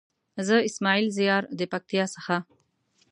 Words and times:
زه 0.47 0.55
اسماعيل 0.69 1.07
زيار 1.17 1.43
د 1.59 1.61
پکتيا 1.71 2.05
څخه. 2.15 2.35